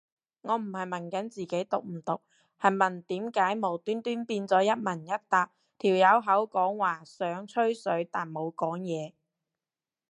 [0.41, 2.21] 我唔係問緊自己毒唔毒，
[2.59, 8.79] 係問點解無端端變咗一問一答，條友口講話想吹水但冇嘢
[9.13, 9.13] 講